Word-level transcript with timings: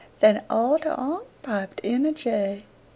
Then 0.19 0.41
all 0.49 0.79
ter 0.79 0.95
onct 0.97 1.43
piped 1.43 1.79
in 1.81 2.07
a 2.07 2.11
jay. 2.11 2.63